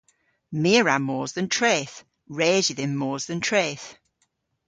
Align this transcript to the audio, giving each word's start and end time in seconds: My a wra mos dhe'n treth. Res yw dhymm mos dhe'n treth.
My 0.61 0.71
a 0.79 0.81
wra 0.81 0.97
mos 1.07 1.31
dhe'n 1.33 1.49
treth. 1.55 1.95
Res 2.39 2.65
yw 2.71 2.77
dhymm 2.77 2.95
mos 3.01 3.23
dhe'n 3.27 3.41
treth. 3.47 3.87